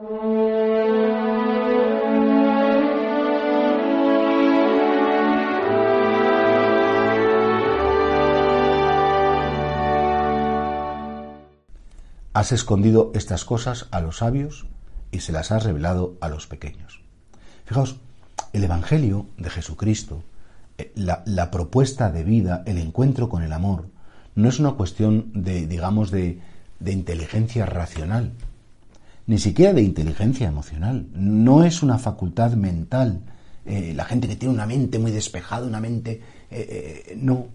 Has 0.00 0.08
escondido 12.52 13.12
estas 13.14 13.44
cosas 13.44 13.88
a 13.90 14.00
los 14.00 14.16
sabios 14.16 14.66
y 15.10 15.20
se 15.20 15.32
las 15.32 15.52
has 15.52 15.64
revelado 15.64 16.16
a 16.22 16.30
los 16.30 16.46
pequeños. 16.46 17.02
Fijaos, 17.66 17.96
el 18.54 18.64
Evangelio 18.64 19.26
de 19.36 19.50
Jesucristo, 19.50 20.24
eh, 20.78 20.92
la, 20.94 21.50
propuesta 21.50 22.10
de 22.10 22.24
vida, 22.24 22.62
el 22.64 22.78
encuentro 22.78 23.28
con 23.28 23.42
el 23.42 23.52
amor, 23.52 23.84
no 24.34 24.48
es 24.48 24.60
una 24.60 24.72
cuestión 24.72 25.30
de, 25.34 25.66
digamos, 25.66 26.10
de, 26.10 26.40
de 26.78 26.92
inteligencia 26.92 27.66
racional, 27.66 28.32
ni 29.30 29.38
siquiera 29.38 29.72
de 29.72 29.82
inteligencia 29.82 30.48
emocional. 30.48 31.06
No 31.14 31.62
es 31.62 31.84
una 31.84 31.98
facultad 31.98 32.54
mental. 32.54 33.20
Eh, 33.64 33.92
la 33.94 34.04
gente 34.04 34.26
que 34.26 34.34
tiene 34.34 34.52
una 34.52 34.66
mente 34.66 34.98
muy 34.98 35.12
despejada, 35.12 35.68
una 35.68 35.78
mente... 35.78 36.20
Eh, 36.50 37.04
eh, 37.10 37.16
no. 37.16 37.46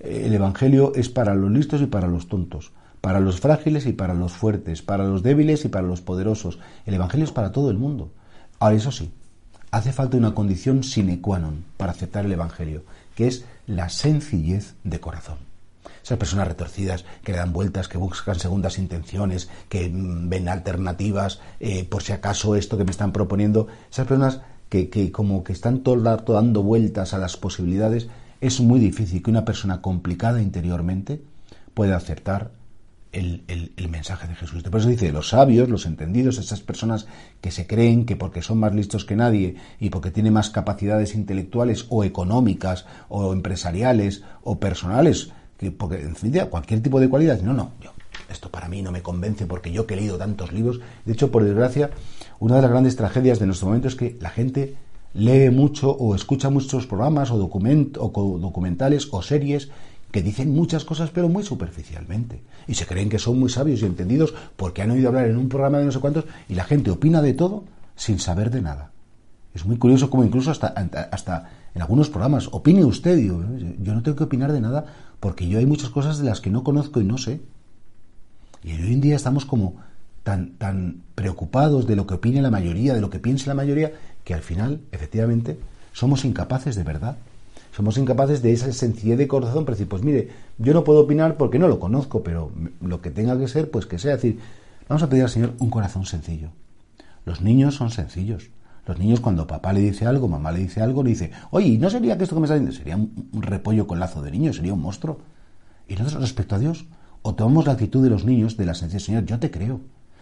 El 0.00 0.34
Evangelio 0.34 0.92
es 0.96 1.08
para 1.08 1.36
los 1.36 1.48
listos 1.48 1.80
y 1.80 1.86
para 1.86 2.08
los 2.08 2.26
tontos, 2.26 2.72
para 3.00 3.20
los 3.20 3.38
frágiles 3.38 3.86
y 3.86 3.92
para 3.92 4.14
los 4.14 4.32
fuertes, 4.32 4.82
para 4.82 5.04
los 5.04 5.22
débiles 5.22 5.64
y 5.64 5.68
para 5.68 5.86
los 5.86 6.00
poderosos. 6.00 6.58
El 6.84 6.94
Evangelio 6.94 7.24
es 7.24 7.32
para 7.32 7.52
todo 7.52 7.70
el 7.70 7.78
mundo. 7.78 8.10
Ahora, 8.58 8.74
eso 8.74 8.90
sí, 8.90 9.12
hace 9.70 9.92
falta 9.92 10.16
una 10.16 10.34
condición 10.34 10.82
sine 10.82 11.20
qua 11.20 11.38
non 11.38 11.62
para 11.76 11.92
aceptar 11.92 12.26
el 12.26 12.32
Evangelio, 12.32 12.82
que 13.14 13.28
es 13.28 13.44
la 13.68 13.90
sencillez 13.90 14.74
de 14.82 14.98
corazón 14.98 15.49
esas 16.02 16.18
personas 16.18 16.48
retorcidas 16.48 17.04
que 17.22 17.32
le 17.32 17.38
dan 17.38 17.52
vueltas, 17.52 17.88
que 17.88 17.98
buscan 17.98 18.38
segundas 18.38 18.78
intenciones, 18.78 19.48
que 19.68 19.88
mm, 19.88 20.28
ven 20.28 20.48
alternativas, 20.48 21.40
eh, 21.60 21.84
por 21.84 22.02
si 22.02 22.12
acaso 22.12 22.56
esto 22.56 22.78
que 22.78 22.84
me 22.84 22.90
están 22.90 23.12
proponiendo, 23.12 23.68
esas 23.90 24.06
personas 24.06 24.40
que, 24.68 24.88
que 24.88 25.12
como 25.12 25.44
que 25.44 25.52
están 25.52 25.80
todo 25.80 25.94
el 25.94 26.04
rato 26.04 26.34
dando 26.34 26.62
vueltas 26.62 27.14
a 27.14 27.18
las 27.18 27.36
posibilidades, 27.36 28.08
es 28.40 28.60
muy 28.60 28.80
difícil 28.80 29.22
que 29.22 29.30
una 29.30 29.44
persona 29.44 29.82
complicada 29.82 30.40
interiormente 30.40 31.20
pueda 31.74 31.96
aceptar 31.96 32.52
el, 33.12 33.42
el, 33.76 33.88
mensaje 33.88 34.28
de 34.28 34.36
Jesús. 34.36 34.62
Por 34.62 34.80
eso 34.80 34.88
dice, 34.88 35.10
los 35.10 35.30
sabios, 35.30 35.68
los 35.68 35.86
entendidos, 35.86 36.38
esas 36.38 36.60
personas 36.60 37.06
que 37.40 37.50
se 37.50 37.66
creen 37.66 38.06
que 38.06 38.16
porque 38.16 38.40
son 38.40 38.58
más 38.58 38.74
listos 38.74 39.04
que 39.04 39.16
nadie 39.16 39.56
y 39.80 39.90
porque 39.90 40.12
tienen 40.12 40.32
más 40.32 40.50
capacidades 40.50 41.14
intelectuales 41.14 41.86
o 41.88 42.04
económicas 42.04 42.86
o 43.08 43.32
empresariales 43.32 44.22
o 44.42 44.60
personales, 44.60 45.32
porque 45.68 46.00
en 46.00 46.14
definitiva 46.14 46.46
cualquier 46.46 46.82
tipo 46.82 46.98
de 46.98 47.08
cualidad, 47.08 47.40
no, 47.42 47.52
no, 47.52 47.72
yo, 47.82 47.90
esto 48.30 48.50
para 48.50 48.68
mí 48.68 48.80
no 48.80 48.92
me 48.92 49.02
convence 49.02 49.46
porque 49.46 49.72
yo 49.72 49.86
que 49.86 49.94
he 49.94 49.96
leído 49.98 50.16
tantos 50.16 50.52
libros, 50.52 50.80
de 51.04 51.12
hecho, 51.12 51.30
por 51.30 51.44
desgracia, 51.44 51.90
una 52.38 52.56
de 52.56 52.62
las 52.62 52.70
grandes 52.70 52.96
tragedias 52.96 53.38
de 53.38 53.46
nuestro 53.46 53.68
momento 53.68 53.88
es 53.88 53.96
que 53.96 54.16
la 54.20 54.30
gente 54.30 54.76
lee 55.12 55.50
mucho 55.50 55.90
o 55.90 56.14
escucha 56.14 56.50
muchos 56.50 56.86
programas 56.86 57.30
o, 57.30 57.34
o 57.36 58.38
documentales 58.38 59.08
o 59.10 59.22
series 59.22 59.68
que 60.10 60.22
dicen 60.22 60.54
muchas 60.54 60.84
cosas 60.84 61.10
pero 61.10 61.28
muy 61.28 61.42
superficialmente 61.42 62.42
y 62.66 62.74
se 62.74 62.86
creen 62.86 63.08
que 63.08 63.18
son 63.18 63.38
muy 63.38 63.48
sabios 63.48 63.82
y 63.82 63.86
entendidos 63.86 64.34
porque 64.56 64.82
han 64.82 64.90
oído 64.90 65.08
hablar 65.08 65.26
en 65.26 65.36
un 65.36 65.48
programa 65.48 65.78
de 65.78 65.84
no 65.84 65.92
sé 65.92 66.00
cuántos 66.00 66.24
y 66.48 66.54
la 66.54 66.64
gente 66.64 66.90
opina 66.90 67.22
de 67.22 67.34
todo 67.34 67.64
sin 67.96 68.18
saber 68.18 68.50
de 68.50 68.62
nada. 68.62 68.92
Es 69.54 69.66
muy 69.66 69.76
curioso 69.76 70.10
como 70.10 70.24
incluso 70.24 70.50
hasta, 70.50 70.68
hasta 70.68 71.50
en 71.74 71.82
algunos 71.82 72.08
programas, 72.08 72.48
opine 72.52 72.84
usted, 72.84 73.18
yo 73.18 73.94
no 73.94 74.02
tengo 74.02 74.16
que 74.16 74.24
opinar 74.24 74.52
de 74.52 74.60
nada 74.60 74.86
porque 75.20 75.46
yo 75.46 75.58
hay 75.58 75.66
muchas 75.66 75.90
cosas 75.90 76.18
de 76.18 76.24
las 76.24 76.40
que 76.40 76.50
no 76.50 76.64
conozco 76.64 77.00
y 77.00 77.04
no 77.04 77.18
sé. 77.18 77.40
Y 78.64 78.72
hoy 78.72 78.94
en 78.94 79.00
día 79.00 79.16
estamos 79.16 79.44
como 79.44 79.76
tan, 80.22 80.52
tan 80.56 81.02
preocupados 81.14 81.86
de 81.86 81.96
lo 81.96 82.06
que 82.06 82.14
opine 82.14 82.42
la 82.42 82.50
mayoría, 82.50 82.94
de 82.94 83.00
lo 83.00 83.10
que 83.10 83.18
piense 83.18 83.46
la 83.46 83.54
mayoría, 83.54 83.92
que 84.24 84.34
al 84.34 84.42
final, 84.42 84.80
efectivamente, 84.92 85.58
somos 85.92 86.24
incapaces 86.24 86.74
de 86.74 86.82
verdad. 86.82 87.16
Somos 87.72 87.98
incapaces 87.98 88.42
de 88.42 88.52
esa 88.52 88.72
sencillez 88.72 89.16
de 89.16 89.28
corazón 89.28 89.64
para 89.64 89.74
decir, 89.74 89.88
pues 89.88 90.02
mire, 90.02 90.28
yo 90.58 90.74
no 90.74 90.84
puedo 90.84 91.00
opinar 91.00 91.36
porque 91.36 91.58
no 91.58 91.68
lo 91.68 91.78
conozco, 91.78 92.22
pero 92.22 92.50
lo 92.80 93.00
que 93.00 93.10
tenga 93.10 93.38
que 93.38 93.48
ser, 93.48 93.70
pues 93.70 93.86
que 93.86 93.98
sea. 93.98 94.16
Decir, 94.16 94.38
vamos 94.88 95.02
a 95.02 95.08
pedir 95.08 95.22
al 95.22 95.30
Señor 95.30 95.54
un 95.58 95.70
corazón 95.70 96.04
sencillo. 96.04 96.50
Los 97.24 97.40
niños 97.40 97.76
son 97.76 97.90
sencillos. 97.90 98.50
Los 98.86 98.98
niños 98.98 99.20
cuando 99.20 99.46
papá 99.46 99.72
le 99.72 99.80
dice 99.80 100.06
algo, 100.06 100.28
mamá 100.28 100.52
le 100.52 100.60
dice 100.60 100.80
algo, 100.80 101.02
le 101.02 101.10
dice, 101.10 101.30
oye, 101.50 101.78
¿no 101.78 101.90
sería 101.90 102.16
que 102.16 102.24
esto 102.24 102.36
que 102.36 102.40
me 102.40 102.46
está 102.46 102.54
diciendo? 102.54 102.76
Sería 102.76 102.96
un, 102.96 103.42
repollo 103.42 103.86
con 103.86 104.00
lazo 104.00 104.22
de 104.22 104.30
niño, 104.30 104.52
sería 104.52 104.72
un 104.72 104.80
monstruo. 104.80 105.18
Y 105.86 105.94
nosotros 105.94 106.22
respecto 106.22 106.54
a 106.54 106.58
Dios, 106.58 106.86
o 107.22 107.34
tomamos 107.34 107.66
la 107.66 107.72
actitud 107.72 108.02
de 108.02 108.10
los 108.10 108.24
niños 108.24 108.56
de 108.56 108.66
la 108.66 108.74
sencillez, 108.74 109.04
Señor, 109.04 109.26
yo 109.26 109.38
te 109.38 109.50
creo. 109.50 109.80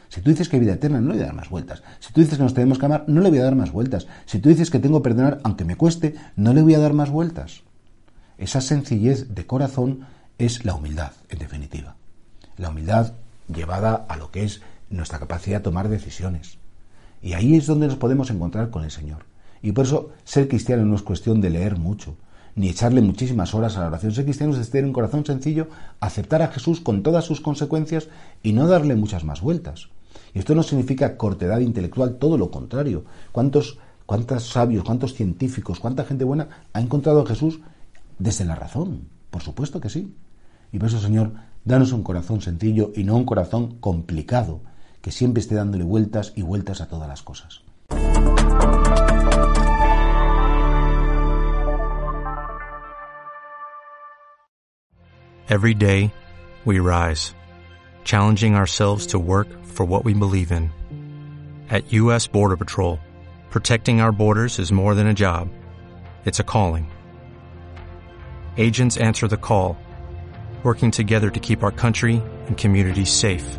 Si 0.09 0.21
tú 0.23 0.31
dices 0.31 0.49
que 0.49 0.57
hay 0.57 0.61
vida 0.61 0.73
eterna, 0.75 1.01
no 1.01 1.09
le 1.09 1.15
voy 1.15 1.23
a 1.23 1.27
dar 1.27 1.35
más 1.35 1.51
vueltas. 1.51 1.83
Si 2.01 2.13
tú 2.13 2.21
dices 2.21 2.39
que 2.39 2.43
nos 2.43 2.55
tenemos 2.55 2.79
que 2.79 2.87
amar, 2.87 3.05
no 3.07 3.21
le 3.21 3.29
voy 3.29 3.39
a 3.39 3.45
dar 3.45 3.55
más 3.55 3.73
vueltas. 3.73 4.07
Si 4.25 4.39
tú 4.39 4.49
dices 4.49 4.71
que 4.71 4.79
tengo 4.79 5.01
que 5.01 5.11
perdonar, 5.11 5.41
aunque 5.45 5.65
me 5.65 5.77
cueste, 5.77 6.15
no 6.35 6.55
le 6.55 6.63
voy 6.63 6.75
a 6.75 6.79
dar 6.79 6.95
más 6.95 7.11
vueltas. 7.11 7.63
Esa 8.39 8.61
sencillez 8.61 9.35
de 9.35 9.47
corazón 9.47 10.07
es 10.39 10.65
la 10.65 10.75
humildad, 10.75 11.13
en 11.29 11.39
definitiva. 11.39 11.97
La 12.57 12.71
humildad 12.71 13.13
llevada 13.53 14.07
a 14.09 14.17
lo 14.17 14.31
que 14.31 14.45
es 14.45 14.63
nuestra 14.91 15.19
capacidad 15.19 15.59
de 15.59 15.65
tomar 15.65 15.89
decisiones. 15.89 16.59
Y 17.23 17.33
ahí 17.33 17.56
es 17.56 17.67
donde 17.67 17.87
nos 17.87 17.97
podemos 17.97 18.31
encontrar 18.31 18.71
con 18.71 18.84
el 18.84 18.91
Señor. 18.91 19.25
Y 19.62 19.73
por 19.73 19.87
eso 19.87 20.11
ser 20.25 20.49
cristiano 20.49 20.84
no 20.84 20.95
es 20.95 21.03
cuestión 21.03 21.41
de 21.41 21.51
leer 21.51 21.77
mucho, 21.77 22.17
ni 22.55 22.69
echarle 22.69 23.01
muchísimas 23.01 23.55
horas 23.55 23.77
a 23.77 23.81
la 23.81 23.89
oración. 23.89 24.12
Ser 24.12 24.25
cristiano 24.25 24.56
es 24.56 24.71
tener 24.71 24.84
un 24.84 24.93
corazón 24.93 25.25
sencillo, 25.25 25.69
aceptar 26.01 26.43
a 26.43 26.49
Jesús 26.49 26.81
con 26.81 27.03
todas 27.03 27.25
sus 27.25 27.41
consecuencias 27.41 28.09
y 28.43 28.53
no 28.53 28.67
darle 28.69 28.95
muchas 28.95 29.25
más 29.25 29.41
vueltas. 29.41 29.89
Y 30.34 30.39
esto 30.39 30.55
no 30.55 30.62
significa 30.62 31.17
cortedad 31.17 31.61
intelectual, 31.61 32.17
todo 32.17 32.39
lo 32.39 32.51
contrario. 32.51 33.05
¿Cuántos, 33.33 33.79
cuántos 34.06 34.49
sabios, 34.49 34.85
cuántos 34.85 35.15
científicos, 35.15 35.81
cuánta 35.81 36.05
gente 36.05 36.25
buena 36.25 36.49
ha 36.73 36.81
encontrado 36.81 37.23
a 37.23 37.27
Jesús 37.27 37.61
desde 38.19 38.45
la 38.45 38.55
razón? 38.55 39.09
Por 39.31 39.43
supuesto 39.43 39.81
que 39.81 39.91
sí. 39.91 40.15
Y 40.73 40.79
por 40.79 40.89
eso, 40.89 41.00
Señor, 41.00 41.33
danos 41.65 41.93
un 41.93 42.03
corazón 42.03 42.41
sencillo 42.41 42.93
y 42.95 43.05
no 43.05 43.17
un 43.17 43.25
corazón 43.25 43.77
complicado, 43.81 44.61
que 45.09 45.13
siempre 45.13 45.41
esté 45.41 45.55
dándole 45.55 45.85
vueltas 45.85 46.35
y 46.37 46.43
vueltas 46.43 46.83
a 46.83 46.87
todas 46.87 47.09
las 47.09 47.23
cosas. 47.23 47.63
Every 55.49 55.73
day, 55.73 56.13
we 56.67 56.79
rise, 56.79 57.35
challenging 58.05 58.55
ourselves 58.55 59.07
to 59.07 59.19
work 59.19 59.49
for 59.65 59.87
what 59.87 60.05
we 60.05 60.13
believe 60.13 60.53
in. 60.53 60.71
At 61.71 61.91
U.S. 61.91 62.27
Border 62.27 62.59
Patrol, 62.59 62.99
protecting 63.49 64.03
our 64.03 64.13
borders 64.13 64.59
is 64.59 64.71
more 64.71 64.95
than 64.95 65.07
a 65.07 65.15
job, 65.15 65.49
it's 66.27 66.39
a 66.39 66.45
calling. 66.45 66.91
Agents 68.59 68.99
answer 68.99 69.27
the 69.27 69.39
call, 69.39 69.79
working 70.63 70.91
together 70.91 71.31
to 71.31 71.41
keep 71.41 71.63
our 71.63 71.73
country 71.73 72.21
and 72.47 72.59
communities 72.59 73.11
safe. 73.11 73.59